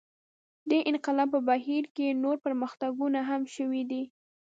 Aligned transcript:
دې 0.69 0.79
انقلاب 0.89 1.29
په 1.33 1.39
بهیر 1.49 1.83
کې 1.95 2.17
نور 2.23 2.35
پرمختګونه 2.45 3.19
هم 3.29 3.41
شوي 3.55 3.83
دي. 3.91 4.03